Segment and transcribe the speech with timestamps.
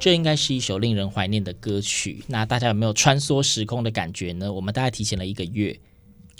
[0.00, 2.24] 这应该是一首令人怀念的歌曲。
[2.26, 4.50] 那大家有没有穿梭时空的感觉呢？
[4.50, 5.78] 我们大概提前了一个月。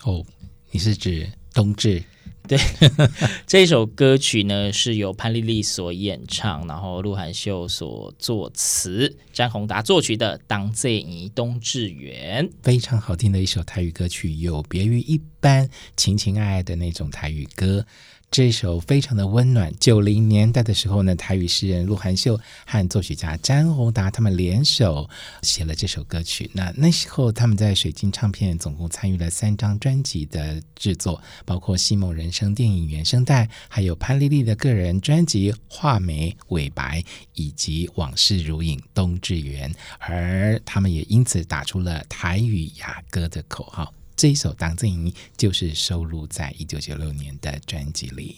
[0.04, 0.24] 哦，
[0.70, 2.02] 你是指冬至？
[2.48, 2.58] 对，
[3.46, 17.86] 这首歌曲呢是由潘丽丽所演唱，然后鹿晗秀所作词，詹宏达作曲的《当作年冬至圆》，非常好听的一首台语歌曲，有别于一般情情爱爱的那种台语歌。
[18.30, 19.74] 这首非常的温暖。
[19.80, 25.10] 九零年代的时候呢，台语诗人鹿晗秀和作曲家詹宏达他们联手
[25.42, 26.48] 写了这首歌曲。
[26.54, 37.00] 那那时候他们在水晶唱片总共参与了三张专辑的制作，包括《西梦人生》电影原声带，还有潘丽丽的个人专辑《画眉尾白》，
[37.34, 43.92] 以及《往事如影冬至圆》，而他们也因此打出了台语雅歌的口号。
[44.20, 48.36] 这一首《当作年》就是收录在一九九六年的专辑里。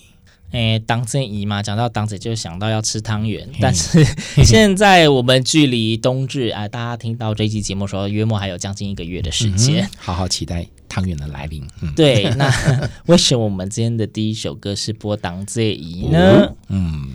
[0.53, 4.05] 诶，当作年嘛，讲到当子就想到要吃汤圆，但是
[4.47, 11.67] 现在我们距离冬至啊，大家听到这期节目的时候，约莫还有将近一个月的时间，嗯、好好期待汤圆的来临。
[11.81, 16.55] 嗯、对， 那为什么我们今天的第一首歌是播《当这仪》呢？
[16.69, 17.11] 嗯。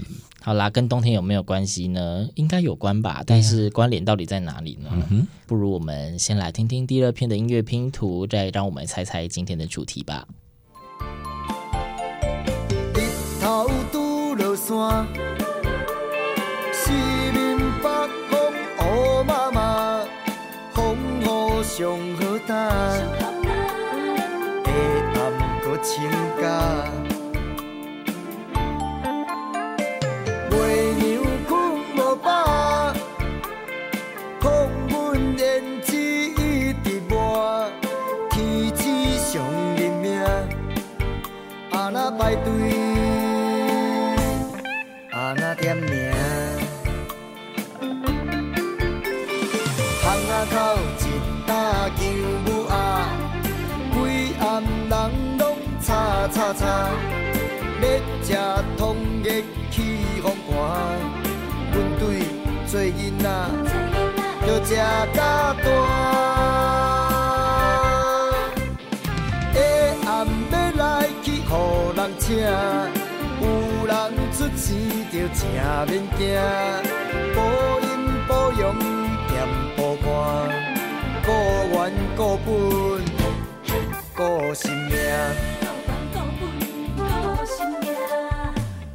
[0.48, 2.26] 好啦，跟冬天有没有关系呢？
[2.36, 4.90] 应该有关吧，但是关联到底在哪里呢？
[5.12, 10.26] 嗯、不如我们先来听听第二篇的音乐拼图，再让我们猜猜今天的主题吧。
[12.96, 13.02] 日
[13.42, 15.06] 头拄落山，
[16.72, 17.90] 四面北
[18.30, 18.40] 风
[18.80, 20.06] 乌麻麻，
[20.74, 21.26] 风雨
[21.62, 22.72] 上好担，
[23.20, 23.28] 下
[25.14, 25.20] 暗
[25.62, 26.10] 阁清
[50.46, 50.56] 口
[51.00, 51.02] 一
[51.48, 51.52] 搭
[51.98, 52.02] 救
[52.46, 52.72] 母仔，
[53.94, 53.98] 规
[54.40, 54.42] 暗
[54.90, 54.94] 人
[55.38, 55.42] 拢
[55.82, 55.88] 吵
[56.30, 56.62] 吵吵，
[57.82, 57.84] 要
[58.24, 58.28] 吃
[58.78, 58.80] 通
[59.24, 59.26] 个
[59.72, 59.76] 起
[60.22, 60.56] 风寒，
[61.72, 62.02] 阮对
[62.68, 63.26] 做囡仔，
[64.48, 65.18] 要吃甲
[65.64, 65.66] 大。
[72.20, 72.44] 请有
[73.86, 73.94] 人
[74.34, 74.66] 出钱
[75.12, 75.40] 就正
[75.88, 76.20] 免惊，
[82.28, 82.52] 顾本
[84.14, 85.00] 顾性命，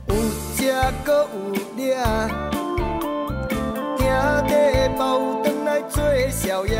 [0.07, 0.15] 有
[0.55, 0.71] 吃
[1.03, 1.35] 阁有
[1.75, 1.97] 领，
[3.97, 4.05] 兄
[4.47, 4.53] 弟
[4.99, 5.03] 包
[5.43, 6.77] 转来做宵夜，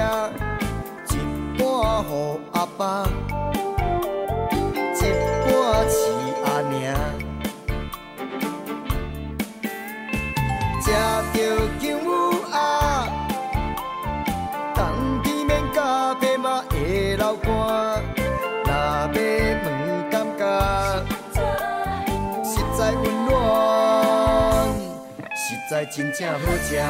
[1.09, 1.13] 一
[1.59, 1.65] 半
[2.05, 3.09] 给阿爸，
[25.87, 26.81] 真正好吃。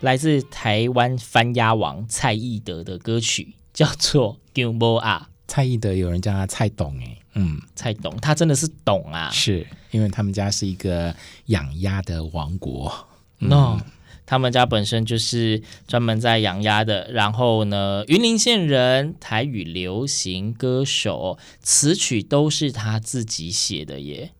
[0.00, 5.18] 来自台湾翻鸭王蔡义德的歌曲，叫做《姜母鸭》。
[5.46, 11.14] 蔡义德有人叫他蔡董哎，嗯，蔡董，他真的是懂啊，是因为他们家是一个
[11.46, 12.92] 养鸭的王国。
[13.38, 13.80] 嗯、no。
[14.24, 24.32] 他们家本身就是专门在养鸭的，然后呢，云林县人，台语流行歌手，词曲都是他自己写的耶。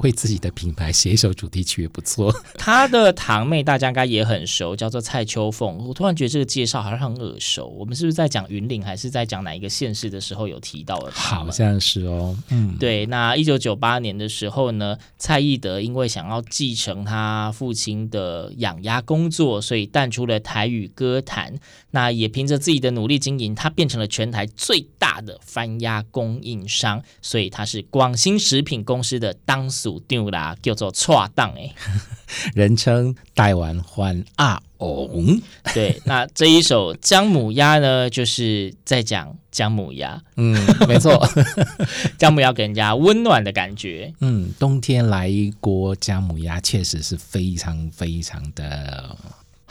[0.00, 2.34] 为自己的品牌写一首主题曲也不错。
[2.56, 5.76] 他的堂妹大家应该也很熟，叫做蔡秋凤。
[5.86, 7.66] 我突然觉得这个介绍好像很耳熟。
[7.66, 11.10] 我们是不是在讲云岭，还是在讲哪一个县市的时候有提到的？
[11.10, 12.36] 好像是哦。
[12.48, 13.04] 嗯，对。
[13.06, 21.54] 那一九九八年的时候呢，蔡义德因为想要继承他父亲的养鸭工作，所以淡出了台语歌坛。
[21.90, 27.02] 那也凭着自己的努力经营，他变成了全台最大的番鸭供应商。
[27.20, 29.89] 所以他是广兴食品公司的当属。
[30.00, 31.74] 丢啦，叫做错档哎，
[32.54, 35.40] 人称台湾欢阿翁。
[35.74, 40.22] 对，那这一首《姜母鸭》呢，就是在讲姜母鸭。
[40.36, 40.54] 嗯，
[40.86, 41.26] 没错，
[42.18, 44.12] 姜母鸭给人家温暖的感觉。
[44.20, 49.16] 嗯，冬天来一锅姜母鸭，确实是非常非常的。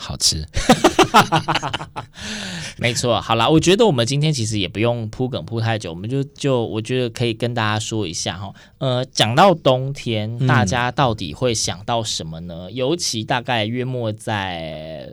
[0.02, 0.42] 好吃，
[2.78, 3.20] 没错。
[3.20, 8.52] 好啦，我觉得我们今天其实也不用铺梗铺太久，我们就就我觉得可以跟大家说一下哈。
[8.78, 12.68] 呃，讲到冬天，大家到底会想到什么呢？
[12.68, 15.08] 嗯、尤其大概约莫在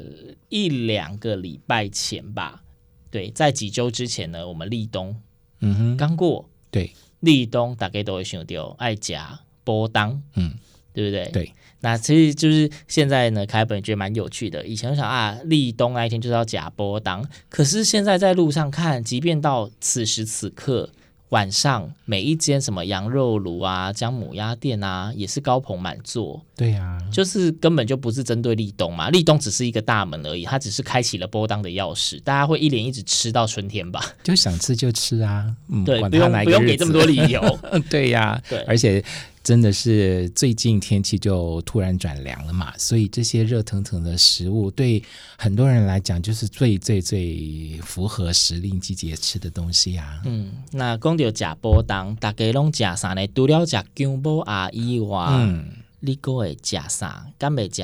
[0.49, 2.63] 一两个礼拜前吧。
[3.09, 5.15] 对，在几周之前呢，我们立冬，
[5.61, 6.49] 嗯哼，刚过。
[6.69, 6.91] 对，
[7.21, 10.53] 立冬大概都会想到爱夹波当，嗯，
[10.93, 11.29] 对不对？
[11.31, 11.53] 对。
[11.81, 14.65] 那其实就是现在呢，凯本觉得蛮有趣的。
[14.65, 20.89] 以前我想啊，立冬那一天就是要假波当，可是现在在路上看，即便到此时此刻
[21.29, 26.41] 晚上，每一间什么羊肉炉啊、姜母鸭店啊，也是高朋满座。
[26.55, 34.03] 对呀、啊，就是根本就不是针对立冬嘛，立冬只是一个大门而已，它只是开启了波当的钥匙，大家会一连一直吃到春天吧？
[34.23, 37.59] 就想吃就吃啊，嗯，对，不用不用给这么多理由。
[37.87, 39.03] 对呀、啊，对，而且。
[39.47, 45.01] 真的是最近天气就突然转凉了嘛，所以这些热腾腾的食物对
[45.37, 50.21] 很多人来讲就是最最最符合时令季节吃的东西啊。
[50.25, 53.25] 嗯，那讲到食波当，大家拢食啥呢？
[53.33, 57.27] 除了食姜母鸭以外，嗯，你阁会食啥？
[57.37, 57.83] 敢会食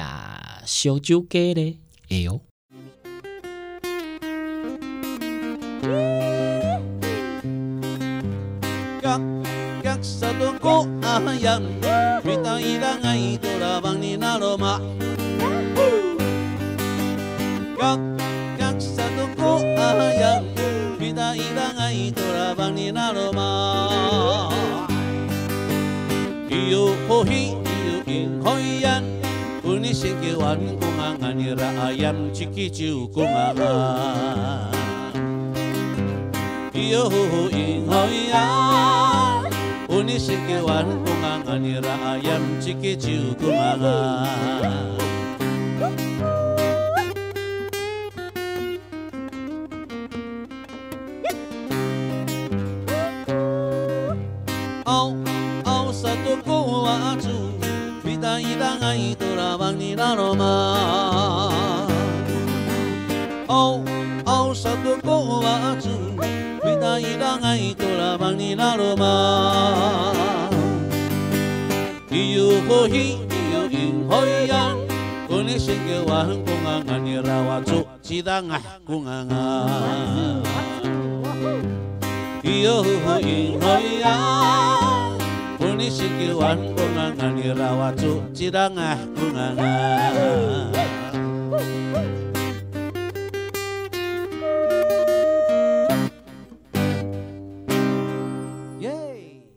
[0.65, 1.79] 烧酒鸡
[10.43, 11.63] Bago ko ahayag
[12.19, 14.75] Bita ilang ay ito labang ninaloma
[17.79, 17.99] Kak,
[18.59, 19.07] kak sa
[19.39, 20.43] ko ahayag
[20.99, 23.51] Bita ilang ay ito labang ninaloma
[26.51, 29.07] Iyo hohi, iyo in hoyan
[29.63, 34.75] Unisikiwan kumangan iraayan Chikichiu kumangan
[36.75, 37.07] Iyo
[37.55, 39.12] in hoyan
[40.03, 42.99] Suni sikiwan kunganga nira ayam ciki
[43.39, 44.27] kumanga
[54.83, 55.15] Au,
[55.63, 57.37] au satu kuwa acu
[66.93, 68.37] la ilangai tula bang
[72.13, 74.77] Iyo la ho hi iyo in ho yang
[75.25, 78.61] Kone shinge wa hang kunga ngani rawa tsu Chida ngah
[83.01, 85.17] ho in ho yang
[85.57, 88.69] Kone shinge wa hang kunga ngani rawa tsu Chida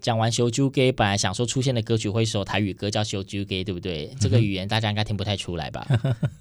[0.07, 4.15] 讲完烧酒鸡，本来想说出现的歌曲会一首台语歌叫烧酒鸡，对不对？
[4.21, 5.85] 这个语言大家应该听不太出来吧？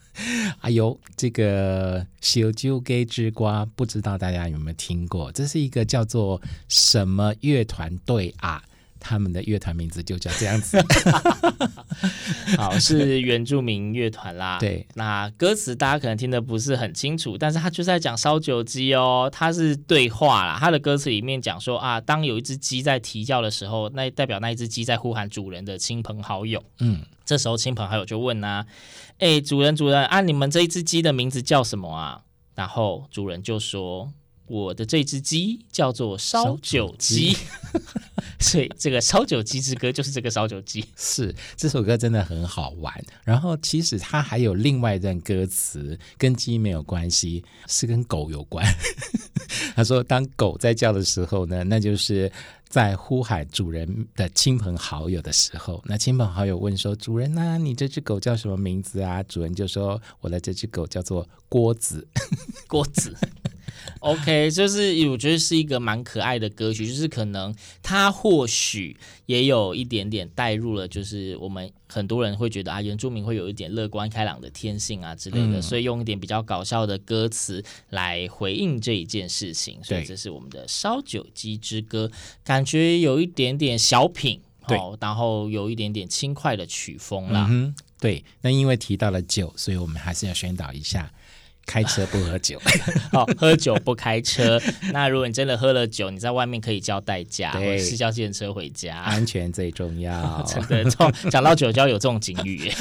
[0.61, 5.31] 哎呦，这个烧酒鸡之瓜，不知道大家有没有听过？
[5.31, 8.63] 这是一个叫做什么乐团队啊？
[9.07, 10.83] 他们的乐团名字就叫这样子，
[12.57, 14.57] 好，是原住民乐团啦。
[14.59, 20.57] 对，那歌词大家可能听得不是很清楚，但是他就在讲烧酒鸡哦，他是对话啦。
[20.59, 26.63] 他的歌词里面讲说啊，当有一只鸡在啼叫的时候，那代表那一只鸡在呼喊主人的亲朋好友。
[26.79, 28.65] 嗯，这时候亲朋好友就问啊，
[29.19, 32.23] 哎，主人主人啊，你们这一只鸡的名字叫什么啊？
[32.55, 34.11] 然后主人就说，
[34.47, 37.37] 我的这只鸡叫做烧酒鸡。
[38.39, 40.85] 所以这个烧酒鸡之歌就是这个烧酒鸡。
[40.95, 42.93] 是这首歌真的很好玩。
[43.23, 48.65] 然后其实它还有另外一段歌词，跟鸡没有关系，是跟狗有关。
[49.75, 52.31] 他说，当狗在叫的时候呢，那就是
[52.67, 55.81] 在呼喊主人的亲朋好友的时候。
[55.85, 62.05] 那亲朋好友问说：“主人呐，你这只狗叫什么名字啊？”主人就说：“我的这只狗叫做郭子。”
[62.67, 63.15] 郭子。
[64.05, 68.95] OK，就是我觉得是一个蛮可爱的歌曲，就是可能它或许
[69.25, 79.83] 也有一点点带入了，就是我们很多人会觉得啊，原住民会有一点乐观开朗的天性啊之类的，嗯、所以用一点比较搞笑的歌词来回应这一件事情。
[79.83, 82.11] 所以这是我们的烧酒鸡之歌，
[82.43, 87.47] 感觉有一点点小品，对，然后有一点点轻快的曲风啦。
[87.49, 91.11] 嗯，对，那因为提到了酒，所以我们还是要宣导一下。
[91.65, 92.61] 开车不喝酒，
[93.11, 94.61] 好， 喝酒不开车。
[94.93, 100.41] 那如果你真的喝了酒，你在外面可以叫代驾，或者是叫计程车回家，安全最重要。
[100.47, 100.83] 真的，
[101.31, 102.71] 讲到酒就要有这种警语。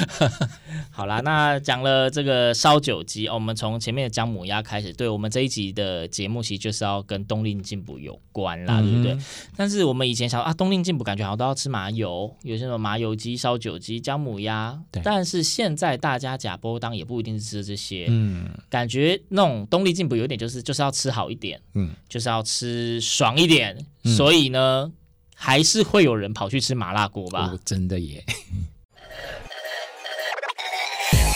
[0.91, 4.93] 好啦，那讲了这个烧酒鸡，哦，我们从前面的姜母鸭开始。
[4.93, 9.25] 对，我们这一集的节目其实就是要跟冬令进补有关啦，嗯、对不对？
[9.57, 14.79] 但是我们以前想说啊，冬令进补感觉好像都要吃麻油，有些什么麻油鸡、烧酒鸡、姜母鸭。
[15.03, 18.47] 但是现在大家假波当也不一定是吃这些，嗯。
[18.75, 24.91] 感觉那种冬令进补有点就是就是要吃好一点，嗯，就是要吃爽一点，嗯、所以呢，
[25.33, 27.53] 还是会有人跑去吃麻辣锅吧？
[27.53, 28.25] 哦、真的耶！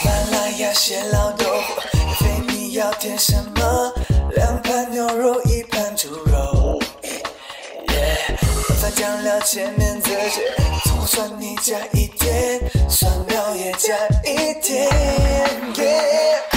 [0.03, 1.81] 麻辣鸭血老豆腐，
[2.19, 3.93] 非你要点什么？
[4.35, 6.77] 两盘牛肉，一盘猪肉，
[7.87, 8.37] 耶！
[8.81, 10.41] 放酱料前面这些，
[10.83, 14.89] 葱蒜你加一点，蒜苗也加一点，
[15.77, 16.48] 耶！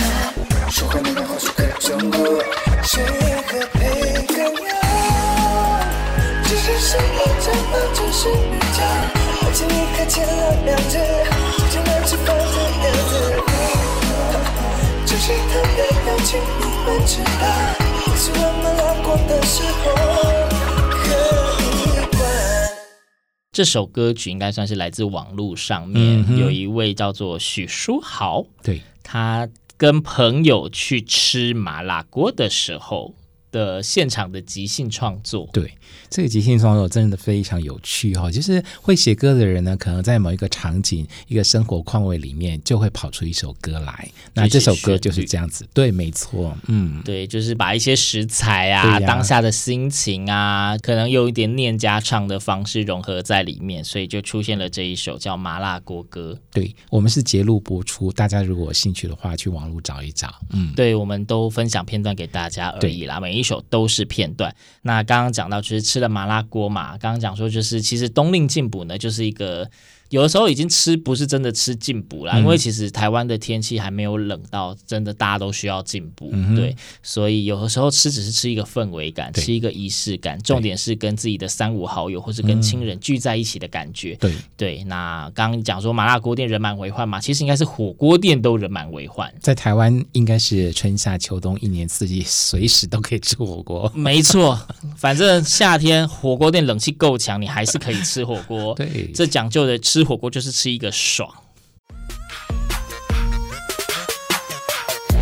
[23.51, 29.49] 这首歌曲应该算是来自网络上面，嗯、有一位叫做许书豪，对他。
[29.83, 33.17] 跟朋友去吃麻辣锅的时候
[33.53, 35.71] 的现场的即兴创作，对。
[36.09, 44.11] 这个即兴创作真的非常有趣哈、哦，就是会写歌的人呢，可能在某一个场景、一个生活况味里面，就会跑出一首歌来。
[44.35, 56.39] 那这首歌就是这样子，对，没错，嗯，对，就是把一些食材啊、啊当下的心情啊，可能有一点念家唱的方式融合在里面，所以就出现了这一首叫《麻辣锅歌》。
[56.53, 60.35] 对，我们是节录播出，大家如果有兴趣的话，去网络找一找。
[60.51, 64.55] 嗯，对，我们都分享片段给大家而已啦，每一一首都是片段。
[64.83, 65.99] 那刚刚讲到就是吃。
[65.99, 69.69] 了麻辣锅嘛，刚刚讲说就是，其实冬令进补呢，就是一个。
[70.13, 84.15] 有的时候已经吃不是真的吃进补啦，嗯、因为其实台湾的天气还没有冷到真的大家都需要进补，嗯、对，所以有的时候吃只是吃一个氛围感，吃一个仪式感，重点是跟自己的三五好友或是跟亲人聚在一起的感觉。
[84.17, 93.91] 对对，那刚刚讲说麻辣锅店人满为患嘛，其实应该是火锅店都人满为患，在台湾应该是春夏秋冬一年四季随时都可以吃火锅。
[93.95, 94.61] 没错，
[94.95, 98.75] 反正夏天火锅店冷气够强，你还是可以吃火锅。
[98.77, 100.02] 对，这讲究的吃。
[100.03, 101.33] 吃火锅就是吃一个爽。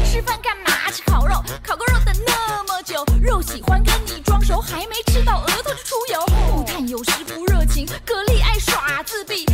[0.03, 0.91] 吃饭干嘛？
[0.91, 6.27] 吃烤肉，烤个肉等那么久，肉喜欢跟你装熟，还没吃到额头就出油。
[6.57, 9.45] 木炭有时不热情，格力爱耍自闭，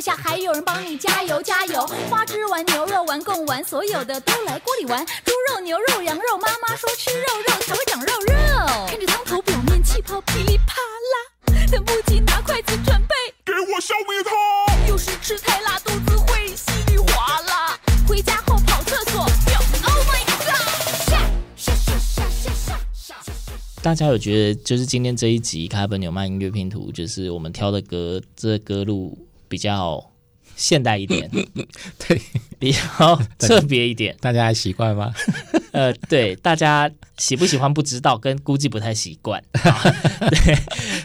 [0.00, 1.86] 不下，还有人帮你加油加油。
[2.08, 5.04] 花枝丸、牛肉丸、贡丸，所有的都来锅里玩。
[5.04, 8.34] 猪肉、牛肉、羊肉，妈妈说吃肉肉才会长肉肉。
[8.88, 10.80] 看着汤头表面气泡噼里啪
[11.12, 13.14] 啦，等不及拿筷子准备，
[13.44, 14.88] 给我消灭它。
[14.88, 17.78] 有时吃太辣，肚子会稀里哗啦。
[18.08, 19.28] 回家后跑厕所，Oh
[20.08, 20.70] my God！
[23.82, 30.10] 大家有觉得，就是今天这一集卡本纽曼音乐拼图，就是我们挑的歌，这个、歌路比较
[30.54, 31.28] 现代一点，
[31.98, 32.20] 对，
[32.60, 35.12] 比较 特别一点，大家还习惯吗？
[35.72, 39.42] 呃，对，大家喜不喜欢不知道，跟估计不太习惯。
[39.52, 40.58] 对，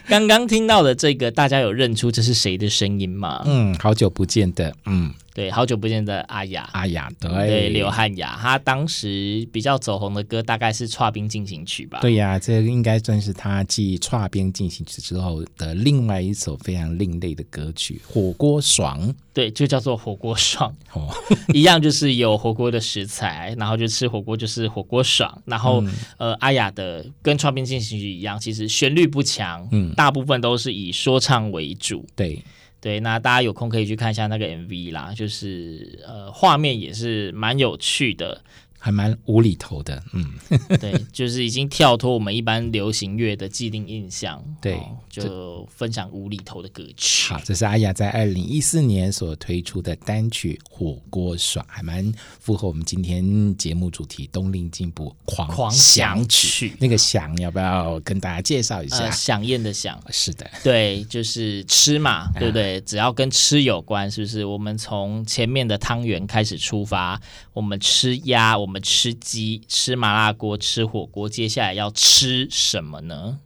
[0.07, 3.43] 刚刚听到的这个，大家有认出这是谁的声音吗？
[3.45, 5.13] 嗯，好久不见的，嗯。
[5.35, 11.99] 对，好久不见的阿雅，阿雅，对，对，刘汉雅，她当时比较走红的歌大概是《跨冰进行曲》吧？
[11.99, 19.09] 对呀，这应该算是她继《跨冰进行曲》之后的另外一首非常另类的歌曲，《火锅爽》。
[19.33, 21.13] 对，就叫做《火锅爽》，哦，
[21.53, 25.41] 一样就是有火锅的食材，然后就吃火锅就是火锅爽。
[25.45, 32.41] 然后，嗯、呃，阿雅的跟《创冰进行曲》一样，其实旋律不强，嗯，大部分都是以说唱为主，对。
[32.81, 38.39] 对，那大家有空可以去看一下那个 MV 啦，就是呃，画面也是蛮有趣的。
[38.85, 40.23] 还蛮无厘头的，嗯，
[40.79, 47.33] 对，就是已经跳脱我们一般流行乐的既定印象，对，哦，就分享无厘头的歌曲。
[47.33, 56.75] 好，这是阿雅在二零一四年所推出的单曲《火锅爽》，还蛮符合我们今天节目主题“冬令进步狂狂想曲”。
[56.79, 59.09] 那个“想”要不要跟大家介绍一下？
[59.09, 62.79] 想宴的“想”，是的，对，就是吃嘛，对不对？
[62.81, 64.45] 只要跟吃有关，是不是？
[64.45, 67.19] 我们从前面的汤圆开始出发，
[67.51, 68.74] 我们吃鸭，我们。
[68.79, 73.39] 吃鸡、吃麻辣锅、吃火锅，接下来要吃什么呢？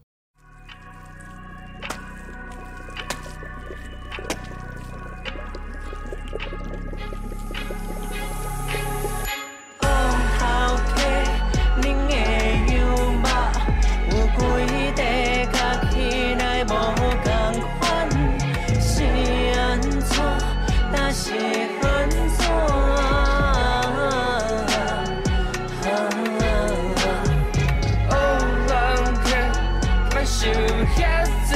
[30.96, 31.56] 夹子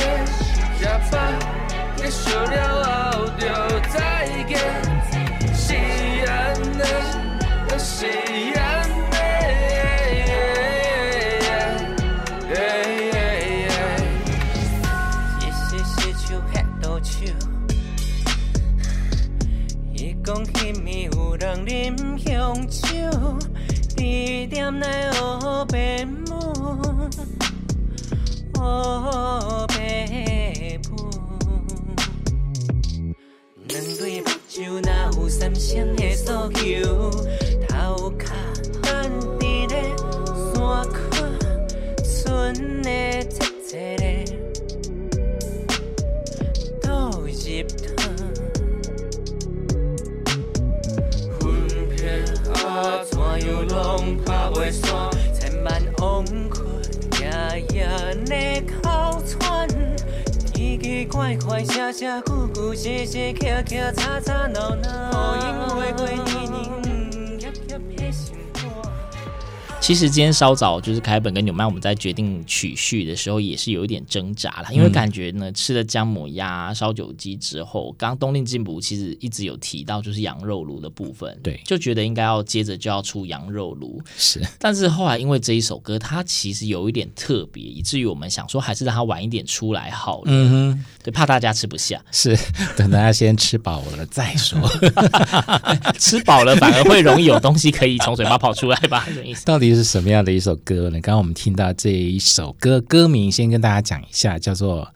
[0.80, 1.18] 沙发，
[1.98, 2.93] 别受掉。
[53.74, 54.18] 拢
[54.54, 56.64] 袂散，千万往困，
[57.20, 57.26] 夜
[57.74, 57.88] 夜
[58.28, 58.88] 咧哭
[59.28, 59.68] 喘，
[60.54, 66.64] 奇奇怪怪，声声句句，细细磕磕，吵吵闹闹，好因年年，
[69.84, 84.42] 其实今天稍早就是凯本跟纽曼，我们在决定曲序的时候也是有一点挣扎了，因为感觉呢，吃了姜母鸭、烧酒鸡之后，刚刚东令进补其实一直有提到就是羊肉炉的部分，对，就觉得应该要接着就要出羊肉炉，是。
[84.58, 92.40] 但是后来因为这一首歌它其实有一点特别，以至于我们想说还是让它晚一点出来好了，嗯哼，对，怕大家吃不下，是
[92.78, 94.58] 等大家先吃饱了再说，
[96.00, 99.06] 吃饱了反而会容易有东西可以从嘴巴跑出来吧？
[99.26, 99.44] 意思？
[99.44, 99.73] 到底？
[99.76, 101.00] 是什么样的一首歌呢？
[101.02, 104.86] 刚刚我们听到这一首歌，歌名先跟大家讲一下，叫做《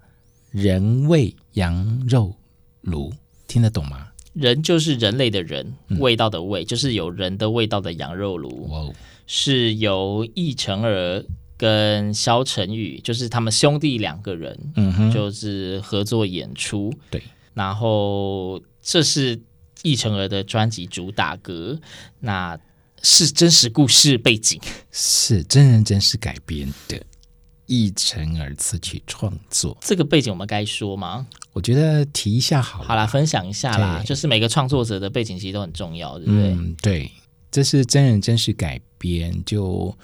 [0.52, 2.36] 人味羊肉
[2.82, 3.10] 炉》，
[3.48, 4.08] 听得懂吗？
[4.34, 8.70] 人就是人类的人，味道的味、嗯、就是有人的味道的羊肉炉。
[8.72, 8.94] 哦、
[9.26, 11.26] 是由易成儿
[11.58, 16.94] 跟萧晨宇，就是他们兄弟两个人，嗯哼，就是合作演出。
[17.10, 17.24] 对，
[17.56, 19.42] 然后这是
[19.82, 21.80] 易成儿的专辑主打歌。
[22.20, 22.56] 那
[23.02, 27.02] 是真实故事背景，是真人真事改编的，
[27.66, 29.78] 一成而词曲创作。
[29.82, 31.28] 这个背景我们该说吗？
[31.54, 32.88] 我觉得提一下好了。
[32.88, 34.04] 好啦，分享一下啦。
[34.06, 36.52] 就是每个创作者的背景其实都很重要，对不对？
[36.52, 37.12] 嗯，对。
[37.50, 39.98] 这是真人真事改编，就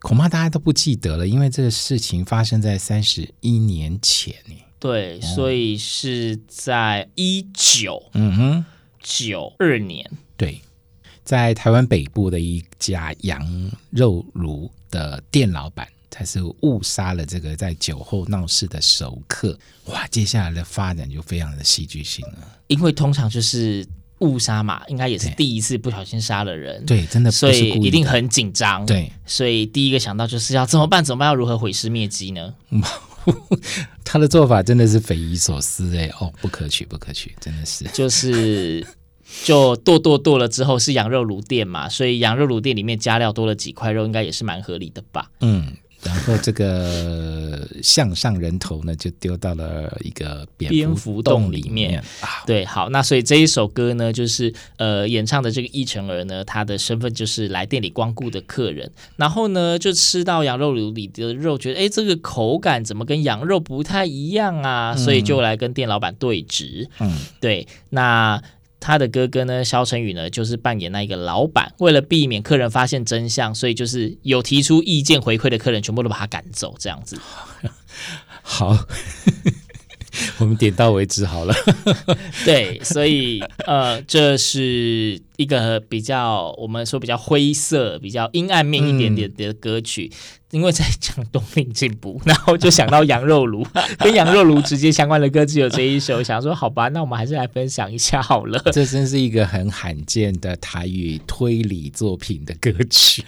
[0.00, 4.34] 恐怕大家都不记得了，因为这个事情发生在三十一年前。
[4.80, 8.64] 对，所以是在一九嗯哼
[9.00, 10.60] 九二年，对。
[11.28, 13.46] 在台湾北部的一家羊
[13.90, 19.54] 肉炉的店老板，他是误杀了这个在酒后闹事的熟客。
[19.88, 22.58] 哇，接下来的发展就非常的戏剧性了。
[22.68, 23.86] 因为通常就是
[24.20, 31.04] 误杀嘛，应该也是第一次不小心杀了人，对，真的不是的，所以一定很紧张，对，所以第一个想到就是要怎么办？
[31.04, 31.26] 怎么办？
[31.26, 32.54] 要如何毁尸灭迹呢？
[34.02, 38.86] 他的做法真的是匪夷所思哎，哦，不可取，不可取，真的是，就是
[39.44, 45.30] 就剁剁剁了之后是羊肉炉店嘛，所以羊肉炉店里面加料多了几块肉，应该也是蛮合理的吧？
[45.40, 45.72] 嗯。
[46.00, 52.00] 然后这个向上人头呢，就丢到了一个蝙蝠洞里面。
[52.46, 58.88] 对，好，那所以这一首歌呢，就是呃演唱的这个易成儿呢，他的身份就是来店里光顾的客人。
[59.16, 64.94] 然后呢，就吃到羊肉炉里的肉，觉得哎，这个口感怎么跟羊肉不太一样啊？
[64.94, 66.88] 所以就来跟店老板对质。
[67.00, 68.40] 嗯，对，那。
[68.80, 71.72] 他的哥哥呢，肖成宇呢，就是扮演那一个老板。
[71.78, 77.18] 为了避免客人发现真相，所以就是有提出意见回馈的客人，全部都把他赶走，这样子。
[78.42, 78.76] 好，
[80.38, 81.54] 我们点到为止好了。
[82.44, 90.10] 对，所以呃，这是一个比较我们说比较灰色、比较阴暗面一点点的歌曲。
[90.12, 90.18] 嗯
[90.50, 93.62] 因为在讲冬令进补，然后就想到羊肉炉，
[94.00, 98.58] 跟羊肉炉直接相关的歌只有这一首，想说好吧，那我们还是来分享一下好了。
[98.72, 103.22] 这真是一个很罕见的台语推理作品的歌曲。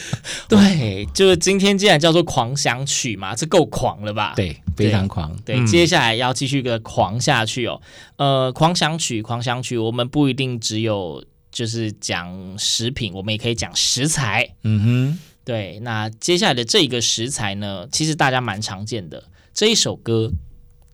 [0.50, 4.34] 对，就是今天既然叫做狂想曲嘛，这够狂了吧？
[4.36, 5.34] 对，非常狂。
[5.46, 7.80] 对，嗯、接下来要继续个狂下去哦。
[8.18, 11.24] 呃，狂想曲，狂想曲，我们不一定只有
[11.56, 14.46] 就是讲食品，我们也可以讲食材。
[14.62, 15.18] 嗯哼。
[15.42, 19.24] 对，那接下来的这一个食材呢，其实大家蛮常见的。
[19.54, 20.30] 这一首歌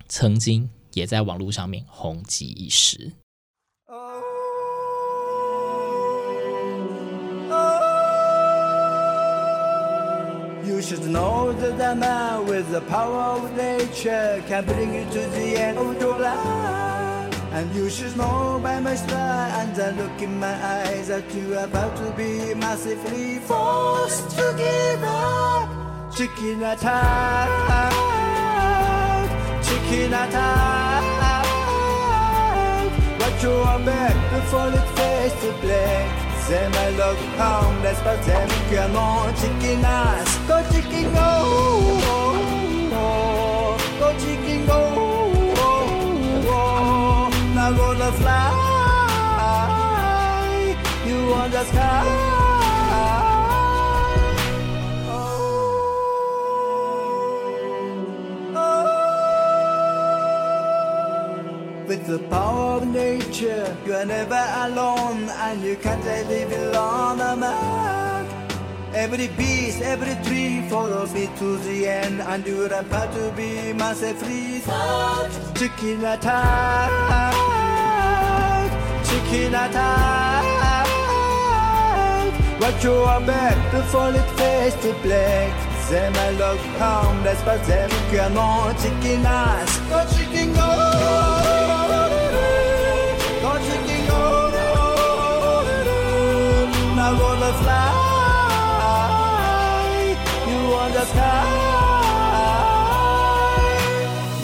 [0.08, 3.10] 曾经也在网络上面红极一时。
[17.54, 21.64] And you should know by my smile and the look in my eyes that you are
[21.64, 25.68] about to be massively forced to give up.
[26.16, 27.92] Chicken attack,
[29.62, 31.02] chicken attack.
[33.20, 36.08] What you want back before it fades to black.
[36.46, 42.31] Say my love harmless, but then come on, chicken ass, go chicken go
[47.72, 48.52] I'm gonna fly
[51.06, 52.04] you on the sky.
[55.08, 55.22] Oh,
[58.54, 58.94] oh.
[61.88, 68.26] With the power of nature, you are never alone, and you can't live alone, man.
[68.94, 74.58] Every beast, every tree follows me to the end And you're about to be massively
[74.58, 77.61] fucked Chicken attack
[79.32, 80.12] looking at her.
[82.82, 85.52] You are back before it face to black.
[85.88, 89.70] Them I look harmless, but them can more chicken eyes.
[89.88, 90.68] No chicken go.
[93.44, 94.20] No chicken go.
[96.96, 97.90] Now wanna fly.
[100.48, 101.46] You on the sky.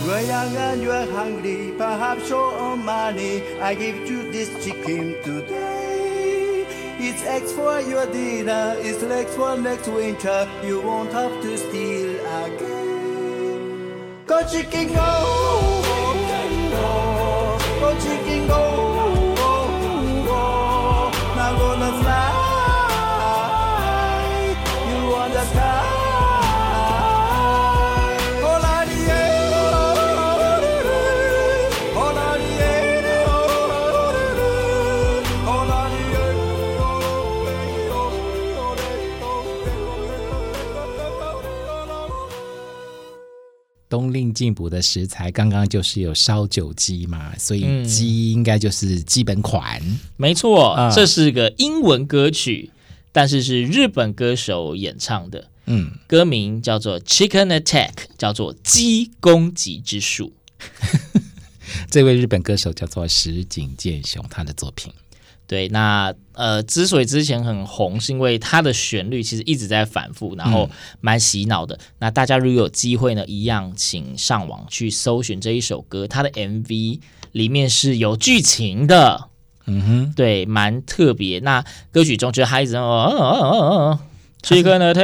[0.07, 2.55] We're young and you're hungry, perhaps you're
[2.89, 3.35] money.
[3.61, 6.65] I give you this chicken today.
[7.07, 10.41] It's eggs for your dinner, it's legs for next winter.
[10.65, 12.11] You won't have to steal
[12.45, 13.89] again.
[14.27, 15.88] Go chicken go, go
[43.99, 49.83] 冬令进补的食材，刚刚就是有烧酒鸡嘛，所以鸡应该就是基本款。
[49.85, 52.71] 嗯、没错，嗯、这是个英文歌曲，
[53.11, 55.49] 但是是日本歌手演唱的。
[55.67, 60.33] 嗯，歌名叫做《Chicken Attack》，叫做“鸡攻击之术”。
[61.91, 64.93] 这位日本歌手叫做石井健雄，他的作品。
[65.49, 70.69] 对，那呃，之所以之前很红，是因为它的旋律其实一直在反复，然后
[71.01, 71.75] 蛮洗脑的。
[71.75, 77.01] 嗯、那大家如果有机会呢，一样请上网去搜寻这一首歌，它的 MV
[77.33, 79.31] 里面是有剧情的，
[79.65, 81.39] 嗯哼，对，蛮特别。
[81.41, 83.99] 那歌曲中，觉得他一直哦哦哦哦，
[84.43, 85.01] 这个呢，就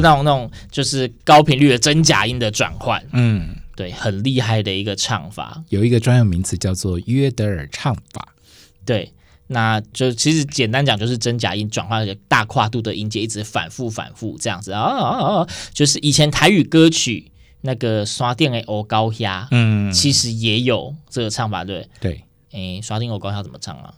[0.00, 8.33] 那种那种就是高频率的真假音的转换，嗯，对，很厉害的一个唱法，有一个专有名词叫做约德尔唱法。
[8.84, 9.12] 对，
[9.48, 15.48] 那就其实简单讲就是真假音转换一个大跨度的音阶，一直反复反复这样子啊啊啊！
[15.72, 17.30] 就是以前台语歌曲
[17.62, 22.24] 那个刷电的欧高压，嗯，其实也有这个唱法，对对。
[22.52, 23.92] 诶，刷电欧高压怎么唱啊？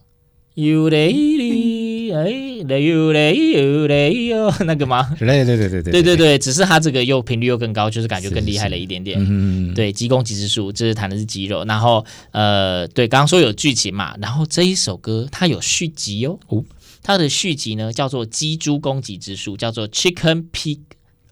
[0.56, 2.24] 有嘞哩，哎，
[2.66, 5.14] 嘞有嘞有嘞哟， 那个吗？
[5.18, 9.20] 对对对对对对对对，只是它这个又频率又更高，就是感觉更厉害了一点点。
[9.20, 11.62] 嗯嗯对，肌弓、肌之术，这是弹的是肌肉。
[11.66, 16.38] 然后呃，对，刚刚说有剧情嘛，然后这一首歌它有续集哦。
[16.48, 16.64] 哦，
[17.02, 20.78] 它的续集呢叫做“鸡猪攻击之术”，叫做 “Chicken Pig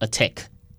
[0.00, 0.32] Attack”。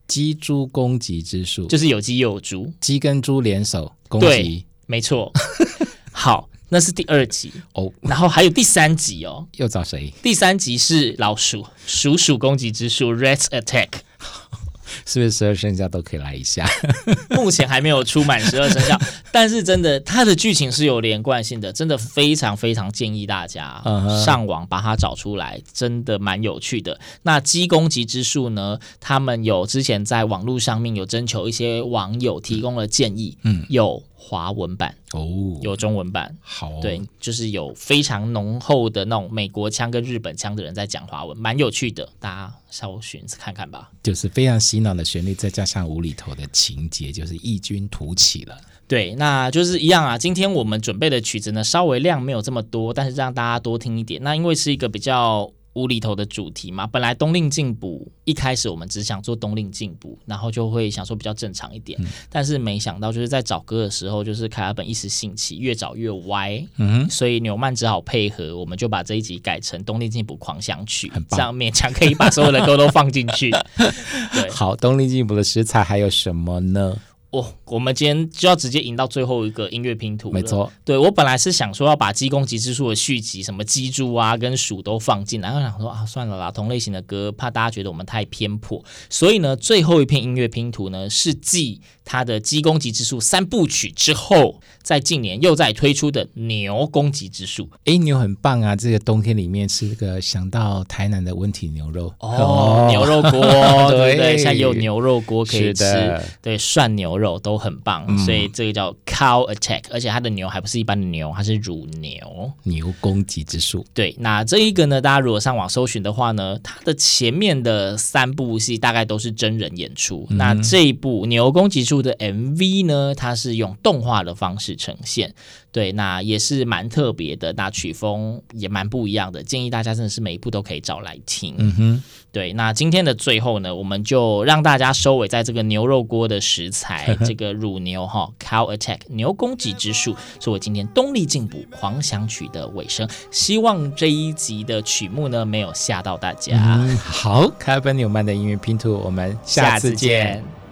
[0.08, 4.28] 鸡猪攻击之术就是有鸡又有猪，鸡跟猪联手攻击。
[4.28, 5.34] 对，没错。
[6.14, 6.48] 好。
[6.70, 10.14] 那是第二集哦，然后还有第三集哦，又找谁？
[10.24, 13.90] 第三集是老鼠，鼠鼠攻击之术，Rats Attack，
[15.06, 16.68] 是不是十二生肖都可以来一下？
[17.30, 19.00] 目前还没有出满十二生肖，
[19.32, 23.82] 但是真的，它的剧情是有连贯性的，真的非常非常建议大家
[24.26, 27.00] 上网把它找出来，真的蛮有趣的。
[27.24, 28.80] 那鸡攻击之术呢？
[29.00, 34.02] 他们有之前在网络上面有征求一些网友提供了建议，嗯，有。
[34.28, 43.92] 华文版哦，有中文版，好哦，对，就是有非常浓厚的那种美国腔跟日本腔的人在讲华文，蛮有趣的，大家稍寻看看吧。
[44.02, 48.58] 就是非常洗脑的旋律，再加上无厘头的情节，就是异军突起了。
[48.88, 50.18] 对，那就是一样啊。
[50.18, 54.24] 今天我们准备的曲子呢，稍微量没有这么多，但是让大家多听一点。
[54.24, 55.52] 那因为是一个比较。
[55.76, 73.52] 无厘头的主题嘛，本来冬令进补一开始我们只想做冬令进补，然后就会想说比较正常一点，嗯、但是没想到就是在找歌的时候，就是凯尔本一时兴起，越找越歪，嗯，所以纽曼只好配合，我们就把这一集改成冬令进补狂想曲，这样勉强可以把所有的歌都放进去。
[74.34, 76.98] 对，好，冬令进补的食材还有什么呢？
[77.40, 80.32] 哦，我们今天就要直接引到最后一个音乐拼图。
[80.32, 97.70] 没错，对，我本来是想说要把鸡公鸡之术的续集，什么鸡猪啊跟鼠都放进来，然后想说啊，算了啦，同类型的歌怕大家觉得我们太偏颇，所以呢，最后一片音乐拼图呢是继他的鸡公鸡之术三部曲之后，在近年又在推出的牛攻击之术。
[97.84, 98.74] 哎，牛很棒啊！
[98.74, 103.32] 这个冬天里面吃这个，想到台南的温体牛肉哦，哦牛肉锅，
[103.92, 104.38] 对不对？
[104.38, 107.26] 现在有牛肉锅可以吃，对，涮牛肉。
[107.26, 113.84] 肉都很棒，嗯、所以这个叫 Cow Attack，而且它的牛还不是一般的牛，它是乳牛，牛攻击之术。
[113.96, 125.34] 对，那这一个呢，大家如果上网搜寻的话呢，它的前面的三部戏大概都是真人演出，嗯、那这一部牛攻击术的 MV 呢，它是用动画的方式呈现。
[125.72, 131.54] 对，那也是蛮特别的，那曲风也蛮不一样的，建议大家真的是每一部都可以找来听。
[131.58, 143.06] 嗯哼，对，那今天的最后呢，我们就让大家收尾在这个牛肉锅的食材， 这个乳牛哈，Cow Attack 牛攻击之术，是我今天冬令进补狂想曲的尾声。
[143.30, 146.58] 希望这一集的曲目呢，没有吓到大家。
[146.58, 150.65] 嗯、好，凯尔本纽曼的音乐拼图，我们下次见。